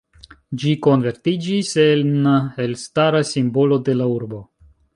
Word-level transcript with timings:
Ĝi 0.61 0.71
konvertiĝis 0.85 1.69
en 1.85 2.31
elstara 2.65 3.21
simbolo 3.33 3.79
de 3.91 3.97
la 4.01 4.09
urbo. 4.15 4.41